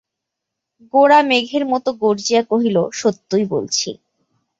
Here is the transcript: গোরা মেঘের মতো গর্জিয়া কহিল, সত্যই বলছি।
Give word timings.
গোরা 0.93 1.19
মেঘের 1.29 1.63
মতো 1.71 1.89
গর্জিয়া 2.01 2.41
কহিল, 2.51 2.77
সত্যই 2.99 3.45
বলছি। 3.53 3.89